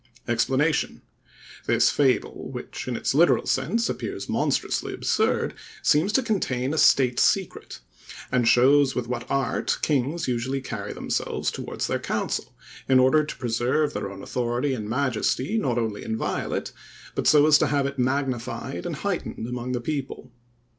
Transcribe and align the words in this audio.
EXPLANATION.—This 0.27 1.91
fable, 1.91 2.49
which 2.51 2.87
in 2.87 2.95
its 2.95 3.13
literal 3.13 3.45
sense 3.45 3.87
appears 3.87 4.27
monstrously 4.27 4.95
absurd, 4.95 5.53
seems 5.83 6.11
to 6.13 6.23
contain 6.23 6.73
a 6.73 6.77
state 6.79 7.19
secret, 7.19 7.81
and 8.31 8.47
shows 8.47 8.95
with 8.95 9.07
what 9.07 9.29
art 9.29 9.77
kings 9.83 10.27
usually 10.27 10.59
carry 10.59 10.91
themselves 10.91 11.51
towards 11.51 11.85
their 11.85 11.99
council, 11.99 12.55
in 12.89 12.97
order 12.97 13.23
to 13.23 13.37
preserve 13.37 13.93
their 13.93 14.09
own 14.11 14.23
authority 14.23 14.73
and 14.73 14.89
majesty 14.89 15.59
not 15.59 15.77
only 15.77 16.03
inviolate, 16.03 16.71
but 17.13 17.27
so 17.27 17.45
as 17.45 17.59
to 17.59 17.67
have 17.67 17.85
it 17.85 17.99
magnified 17.99 18.87
and 18.87 18.95
heightened 18.95 19.45
among 19.47 19.71
the 19.73 19.79
people. 19.81 20.31